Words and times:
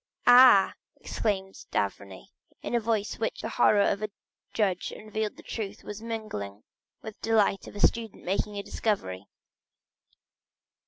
"Ah," 0.25 0.73
exclaimed 0.99 1.63
d'Avrigny, 1.69 2.31
in 2.63 2.73
a 2.73 2.79
voice 2.79 3.13
in 3.13 3.19
which 3.19 3.39
the 3.41 3.49
horror 3.49 3.81
of 3.83 4.01
a 4.01 4.09
judge 4.51 4.91
unveiling 4.91 5.35
the 5.35 5.43
truth 5.43 5.83
was 5.83 6.01
mingled 6.01 6.63
with 7.03 7.21
the 7.21 7.29
delight 7.29 7.67
of 7.67 7.75
a 7.75 7.79
student 7.79 8.23
making 8.25 8.55
a 8.57 8.63
discovery. 8.63 9.27